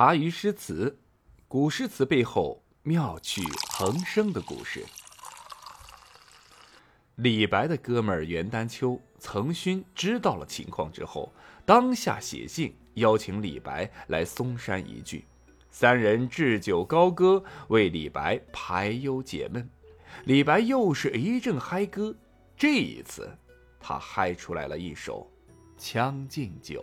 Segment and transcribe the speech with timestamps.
[0.00, 0.98] 茶余诗词，
[1.46, 4.82] 古诗词背后妙趣横生的故事。
[7.16, 11.30] 李白的哥们儿袁丹丘、岑勋知道了情况之后，
[11.66, 15.26] 当下写信邀请李白来嵩山一聚，
[15.70, 19.68] 三人置酒高歌，为李白排忧解闷。
[20.24, 22.16] 李白又是一阵嗨歌，
[22.56, 23.30] 这一次
[23.78, 25.30] 他嗨出来了一首
[25.76, 26.82] 《将进酒》。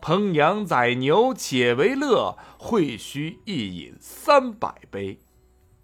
[0.00, 5.20] 烹羊宰牛且为乐，会须一饮三百杯。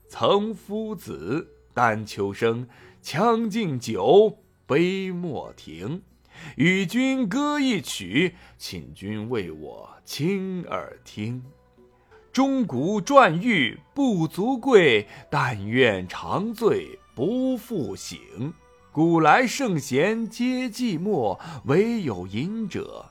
[0.08, 2.66] 岑夫子，丹丘生，
[3.02, 6.02] 将进酒，杯莫停。
[6.56, 11.42] 与君歌一曲，请君为我倾耳听。
[12.32, 18.52] 钟鼓馔玉不足贵，但愿长醉不复醒。
[18.92, 23.10] 古来圣贤皆寂寞，惟有饮者。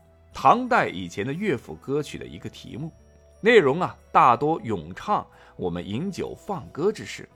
[0.33, 2.91] 唐代以前的乐府歌曲的一个题目，
[3.41, 7.27] 内容啊大多咏唱我们饮酒放歌之事。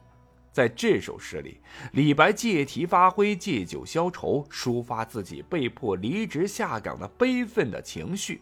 [0.51, 1.59] 在这首诗里，
[1.91, 8.41] 李白借题发挥，借酒消愁，抒发自己被迫离职下岗的悲愤的情绪。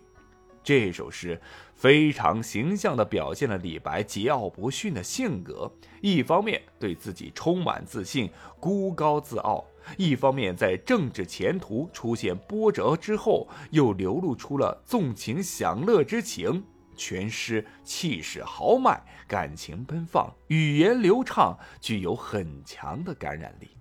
[0.63, 1.41] 这首诗
[1.73, 5.69] 非常形象地表现了李白桀骜不驯的性格，
[6.01, 9.65] 一方面对自己充满自信，孤高自傲。
[9.97, 16.63] 一方面，在政治前途出现波折之后，又流露出了纵情享乐之情。
[16.95, 23.75] 全诗气势豪迈，感情奔放，语言流畅，具有很强的感染力。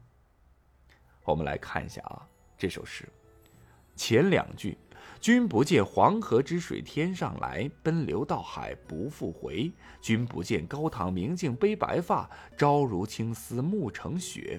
[1.22, 2.26] 我们来看一下啊，
[2.56, 3.06] 这首诗
[3.94, 4.78] 前两句
[5.20, 9.70] ：“君不见黄河之水天上来，奔流到海不复回。
[10.00, 14.58] 君不见高堂明镜悲白发，朝如青丝暮成雪。”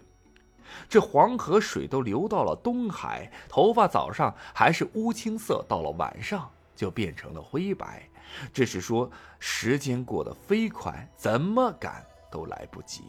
[0.89, 8.07] 这黄河水都流到了东海，头发早上还是乌青色，到了晚上就变成了灰白。
[8.51, 13.03] 这是说时间过得飞快，怎么赶都来不及。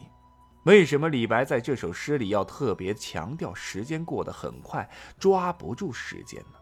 [0.65, 4.89] 为什么李白在这首诗里要特别强调时间过得很快，
[5.19, 6.57] 抓不住时间呢？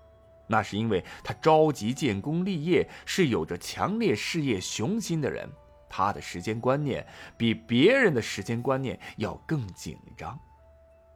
[0.45, 5.49] 那是因为他着急建功立业，是有着强烈事业雄心的人，
[5.89, 7.05] 他的时间观念
[7.37, 10.37] 比别人的时间观念要更紧张。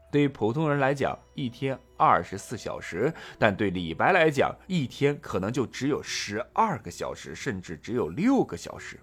[0.10, 9.00] 对普通人来讲，一天二十四小时；但对李白来讲，一天可能就只有十二个小时，甚至只有六个小时。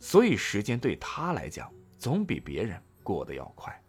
[0.00, 3.80] 所以，时间对他来讲，总比别人过得要快。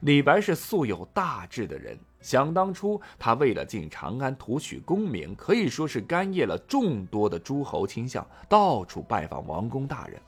[0.00, 10.20] 李白是素有大志的人，想当初他为了进长安图取功名，可以说是干谒了众多的诸侯卿相，到处拜访王公大人。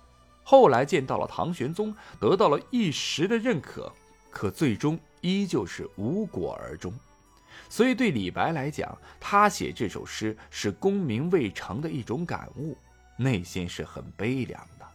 [0.45, 3.93] 后来见到了唐玄宗，得到了一时的认可，
[4.31, 4.97] 可最终。
[5.27, 6.95] 依旧是无果而终，
[7.69, 12.79] 所以对李白来讲，他写这首诗是功名未成的一种感悟，
[13.17, 14.87] 内心是很悲凉的。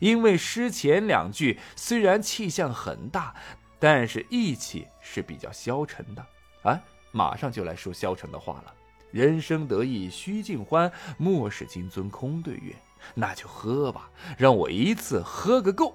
[0.00, 3.34] 因为诗前两句虽然气象很大，
[3.78, 6.26] 但是意气是比较消沉的。
[6.62, 6.80] 啊，
[7.12, 8.74] 马上就来说消沉的话了
[9.12, 12.74] ：“人生得意须尽欢，莫使金樽空对月。”
[13.14, 15.94] 那就喝吧，让我一次喝个够。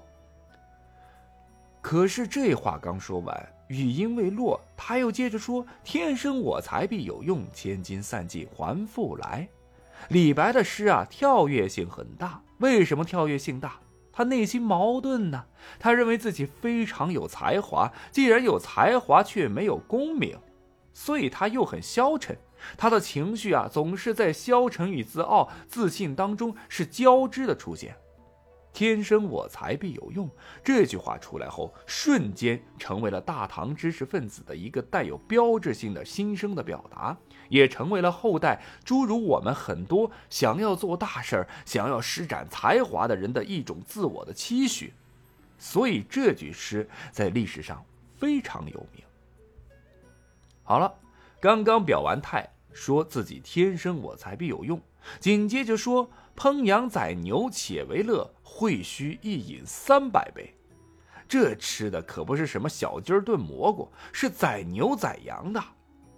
[1.82, 3.48] 可是这话刚说完。
[3.68, 9.48] 语音未落，他又接着说：“天生我材必有用，千金散尽还复来。”
[10.10, 12.42] 李白的诗啊，跳跃性很大。
[12.58, 13.80] 为什么跳跃性大？
[14.12, 15.46] 他内心矛盾呢。
[15.78, 20.38] 他认为自己非常有才华，既然有才华却没有功名，
[20.92, 22.36] 所以他又很消沉。
[22.76, 27.96] 他的情绪啊，总是在消沉与自傲、自信当中是交织的出现。
[28.72, 30.30] 天生我材必有用，
[30.64, 37.16] 这句话出来后，瞬间成为了大唐知识分子的一个带有标志性的心声的表达，
[37.50, 44.94] 也成为了后代诸如我们很多想要做大事儿、想要施展才华的人的一种自我的期许。
[45.58, 47.84] 所以这句诗在历史上
[48.16, 49.04] 非常有名。
[50.64, 50.92] 好了，
[51.40, 54.80] 刚刚表完态，说自己天生我材必有用，
[55.20, 60.54] 紧接着说烹羊宰牛且为乐，会须一饮三百杯。
[61.28, 65.62] 这吃的可不是什么小鸡儿炖蘑菇，是宰牛宰羊的。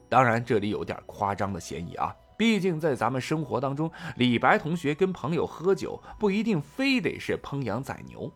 [0.08, 2.14] 当然，这里有点夸张的嫌疑啊。
[2.36, 8.28] 毕竟在咱们生活当中，李白同学跟朋友喝酒不一定非得是烹羊宰牛，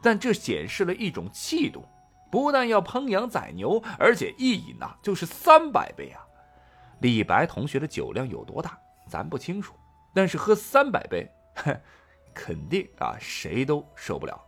[0.00, 1.84] 但这显示了一种气度。
[2.30, 6.22] 不但要烹羊宰牛，而且一饮呐就是三百杯啊！
[7.00, 8.78] 李白同学的酒量有多大，
[9.08, 9.74] 咱不清楚，
[10.14, 11.30] 但是喝三百杯，
[12.34, 14.40] 肯定啊谁都受不了。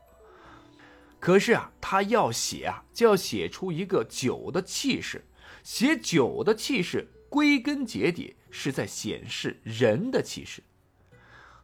[1.19, 5.25] 可是啊，他要写啊，就要写出一个酒的气势。
[5.63, 10.63] 写酒的气势，归根结底是在显示人的气势。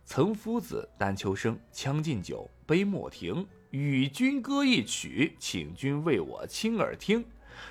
[0.07, 7.25] 岑夫子，丹丘生，《将进酒》，杯莫停，与君歌一曲，请君为我倾耳听。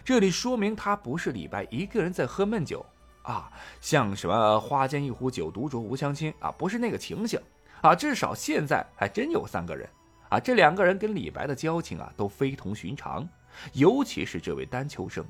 [0.06, 2.86] 这里说明他不是李白一个人在喝闷酒
[3.30, 7.40] 啊，像什么花间一壶酒，独酌无相亲啊，不是那个情形
[7.82, 7.94] 啊。
[7.94, 9.88] 至少现在还真有三个人。
[10.30, 13.28] 啊，这两个人跟李白的交情啊都非同寻常，
[13.74, 15.26] 尤其是这位丹丘生，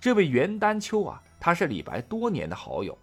[0.00, 2.96] 这位袁丹丘啊，他是李白多年的好友，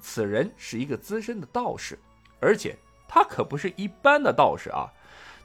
[0.00, 1.98] 此人是一个资深的道士，
[2.40, 2.74] 而且
[3.06, 4.88] 他可不是一般的道士啊，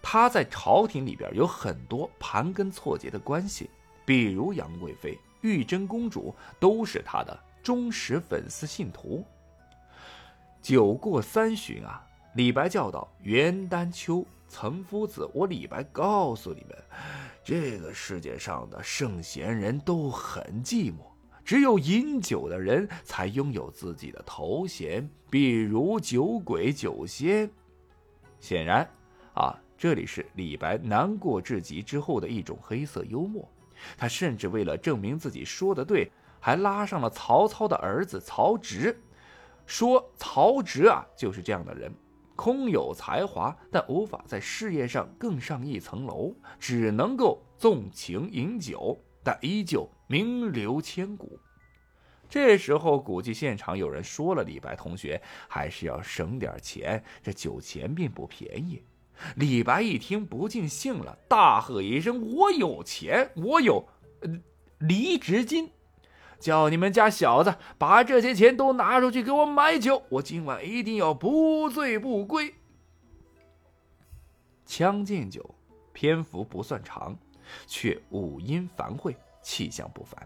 [0.02, 3.70] 他在朝廷里边有很多盘根错节的关系，
[4.06, 9.26] 比如杨贵妃、玉真公主都是他的忠实粉丝信徒。
[10.62, 12.06] 酒过三巡啊，
[12.36, 16.78] 李白叫道：“袁丹丘。”岑夫子，我李白告诉你们，
[17.44, 20.98] 这个世界上的圣贤人都很寂寞，
[21.44, 27.50] 只有饮酒的人才拥有自己的头衔，比如酒鬼、酒仙。
[28.40, 28.88] 显然，
[29.34, 33.50] 啊，这里是李白难过至极之后的一种黑色幽默。
[33.98, 36.12] 他甚至为了证明自己说的对，
[36.44, 39.02] 还拉上了曹操的儿子曹植，
[39.66, 41.90] 说曹植啊就是这样的人。
[42.36, 51.40] 空有才华，但无法在事业上更上一层楼，只能够纵情饮酒，但依旧名留千古。
[52.28, 58.84] 这时候，估计现场有人说了：“李白同学还是要省点钱，这酒钱并不便宜。”
[59.38, 63.88] 李白一听不尽兴了，大喝一声：“我有钱，我有
[64.80, 65.72] 离职金！”
[66.44, 72.50] 叫你们家小子把这些钱都拿出去给我买酒，我今晚一定要不醉不归。
[74.66, 75.42] 《将进酒》
[75.94, 77.16] 篇幅不算长，
[77.66, 80.22] 却五音繁会，气象不凡。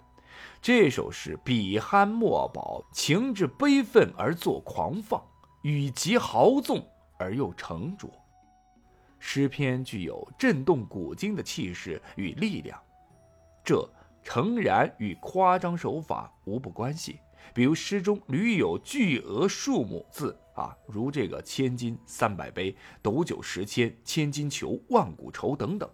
[0.60, 5.24] 这首诗笔酣墨饱，情至悲愤而作狂放，
[5.62, 6.84] 语极豪纵
[7.20, 8.10] 而又沉着。
[9.20, 12.82] 诗篇具有震动古今的气势与力量，
[13.64, 13.88] 这。
[14.28, 17.22] 诚然与夸张手法无不关系，
[17.54, 25.90] 比如诗中屡有巨额数目字啊，如这个千金三百杯、斗酒十千、千金裘、万古愁等等，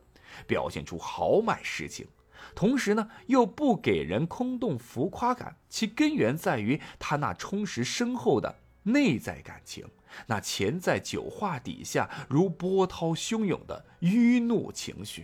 [0.48, 2.08] 表现出豪迈诗情。
[2.56, 9.86] 同时呢，又不给人空洞浮夸感，其根源在于他那充实深厚的内在感情，
[10.26, 15.24] 那潜在酒话底下如波涛汹涌的郁怒情绪。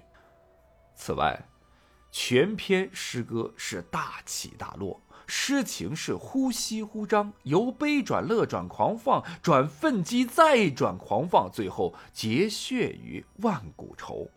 [0.93, 1.35] 此外，
[2.11, 14.29] 全篇诗歌是大起大落，诗情是忽息忽张，由悲转乐转狂放，转愤激再转狂放，最后结血于万古愁。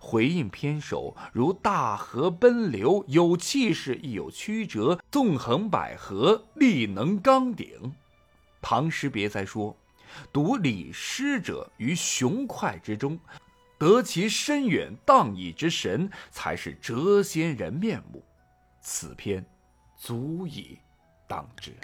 [0.00, 7.94] 回应篇首如大河奔流，有气势亦有曲折，纵横捭阖，力能刚鼎。
[8.62, 9.76] 唐诗别再说
[10.32, 13.18] ：“读李诗者于雄快之中。”
[13.80, 18.22] 得其深远荡逸之神，才是谪仙人面目。
[18.82, 19.42] 此篇
[19.96, 20.78] 足以
[21.26, 21.74] 当之。